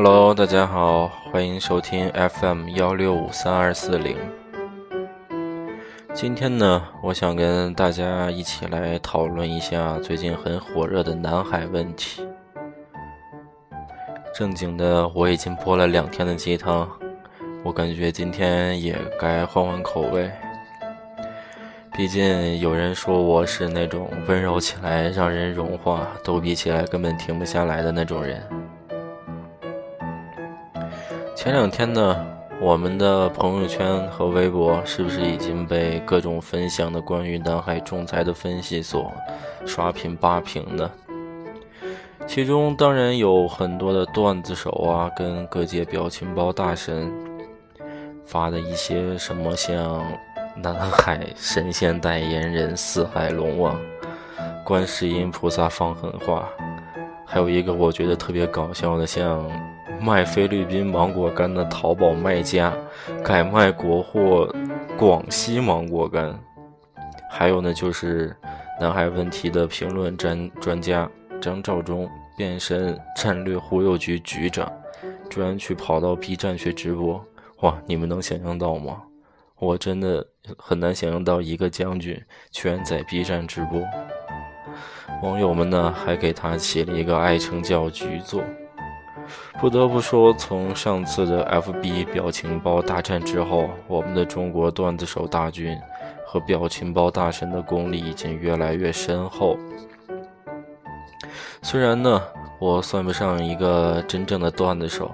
[0.00, 4.16] Hello，大家好，欢迎收听 FM 幺六五三二四零。
[6.14, 12.24] 今天呢，我想跟大家一起来讨论一下最近很火热的南海问题。
[14.32, 16.88] 正经的，我已经播了两天的鸡汤，
[17.64, 20.30] 我感觉今天也该换换口味。
[21.96, 28.40] 毕竟有人说我是那种温柔起来让人融化，逗比起来根本停不下来的那种人。
[31.34, 32.26] 前两天呢，
[32.60, 39.12] 我们的朋友圈和微博是不是已经被各种分享的关于南海仲裁的分析所
[39.66, 40.90] 刷屏霸屏呢？
[42.26, 47.12] 其中当然有很多的段子手啊，跟各界表情包大神
[48.24, 50.04] 发的一些什么像。
[50.60, 53.80] 南海神仙代言人四海龙王，
[54.64, 56.48] 观世音菩萨放狠话，
[57.24, 59.48] 还有一个我觉得特别搞笑的，像
[60.00, 62.72] 卖菲律宾芒果干的淘宝卖家
[63.24, 64.52] 改卖国货
[64.96, 66.38] 广西芒果干，
[67.30, 68.34] 还有呢就是
[68.80, 74.70] 南海问题的评论专专家张召忠变身战略忽悠局局长，
[75.28, 77.24] 居然去跑到 B 站去直播，
[77.60, 77.76] 哇！
[77.86, 79.02] 你们能想象到吗？
[79.58, 80.24] 我真的
[80.56, 82.20] 很难想象到一个将军
[82.52, 83.82] 居然在 B 站直播，
[85.22, 88.42] 网友们呢还给他起了一个爱称叫“局座”。
[89.60, 95.78] 不得不说，从上次的 FB 表情包大战之后，我们的中国段子手大军
[96.26, 99.56] 和表情包大神的功力已经越来越深厚。
[101.62, 102.22] 虽然呢，
[102.58, 105.10] 我算不上一个真正的段子手。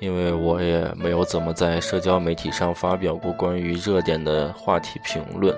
[0.00, 5.56] 因为我也没有怎么在社交媒体上发表过关于热点的话题评论。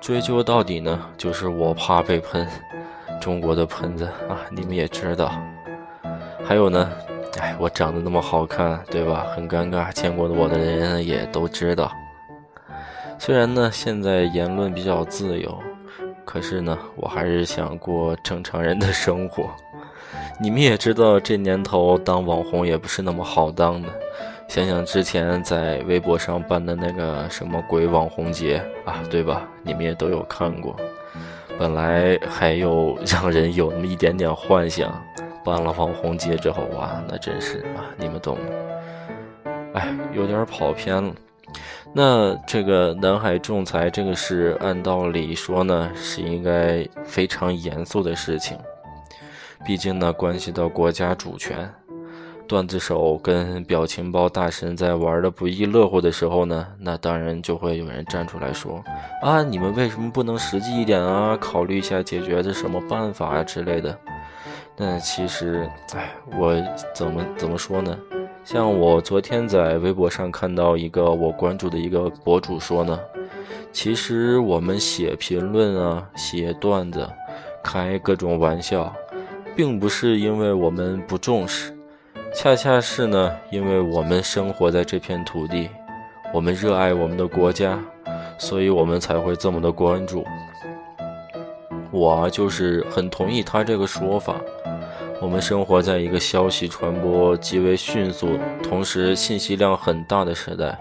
[0.00, 2.46] 追究到底呢，就是我怕被喷，
[3.20, 5.32] 中国的喷子啊，你们也知道。
[6.46, 6.88] 还有呢，
[7.40, 9.26] 哎，我长得那么好看，对吧？
[9.34, 11.90] 很尴尬，见过的我的人也都知道。
[13.18, 15.58] 虽然呢，现在言论比较自由，
[16.24, 19.50] 可是呢，我还是想过正常人的生活。
[20.40, 23.88] 你们也知道，这年头当网红也不是那么好当的。
[24.46, 29.42] 想想之前在微博上办的那个什么鬼网红节啊，对吧？
[29.64, 30.76] 你们也都有看过。
[31.58, 35.02] 本来还有让人有那么一点点幻想，
[35.46, 38.36] 办了网红街之后，哇，那真是啊，你们懂。
[39.74, 41.14] 哎，有点跑偏了。
[41.92, 48.58] 那这个南海仲裁这个事，按道理说呢，是应该非常严肃的事情。
[49.64, 51.70] 毕竟呢，关系到国家主权，
[52.48, 58.82] 段子手跟表情包大神在玩的不亦乐乎的时候呢，那当然就会有人站出来说
[59.22, 61.36] ：“啊，你们为什么不能实际一点啊？
[61.40, 63.96] 考虑一下解决的什么办法啊之类的。”
[64.76, 66.54] 那其实，哎，我
[66.94, 67.96] 怎么怎么说呢？
[68.44, 73.00] 像我昨天在微博上看到一个我关注的一个博主说呢，
[73.72, 77.08] 其实我们写评论啊，写段子，
[77.62, 78.94] 开各种玩笑。
[79.56, 81.74] 并不是因为我们不重视，
[82.34, 85.70] 恰恰是呢，因为我们生活在这片土地，
[86.30, 87.82] 我们热爱我们的国家，
[88.36, 90.22] 所以我们才会这么的关注。
[91.90, 94.36] 我就是很同意他这个说法。
[95.20, 100.78] 我们生活在一个消息传播极为迅速，同时信息量很大的时代，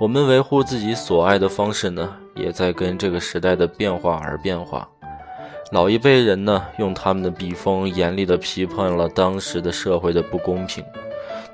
[0.00, 4.88] 我们维护自己所爱的方式呢，也在跟这个时代的变化而变化。
[5.70, 10.84] 老一辈人呢，用他们的笔锋严厉地批判了当时的社会的不公平。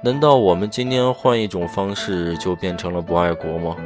[0.00, 3.76] 难道我们今天换一种方式就变成了不爱国吗？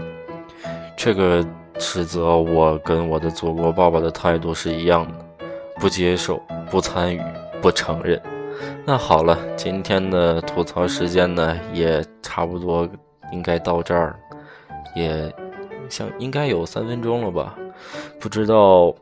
[0.96, 1.44] 这个
[1.82, 5.44] 指责我跟我的祖国爸爸的态度是一样的，
[5.80, 7.20] 不接受、不参与、
[7.60, 8.18] 不承认。
[8.86, 12.88] 那好了，今天的吐槽时间呢，也差不多
[13.32, 14.18] 应该到这儿，
[14.94, 15.30] 也
[15.90, 17.54] 像应该有三分钟了吧？
[18.18, 18.94] 不知道。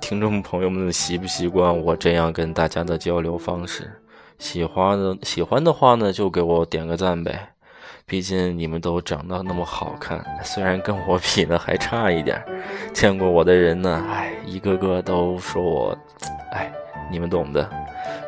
[0.00, 3.90] 听众朋友们习不习惯我这样跟大家的交流方式？
[4.38, 7.53] 喜欢的喜欢的话呢，就给我点个赞呗。
[8.06, 12.42] 毕竟你们都长得那么好看，虽然跟我比呢还差一点。
[12.92, 15.98] 见过我的人呢，哎，一个个都说我，
[16.52, 16.70] 哎，
[17.10, 17.68] 你们懂的。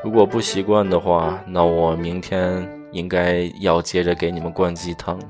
[0.02, 5.20] 如果不习惯的话，那我明天应该要接着给你们灌鸡汤。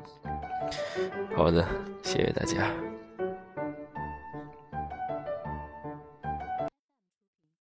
[1.35, 1.67] 好的，
[2.03, 2.86] 谢谢大家。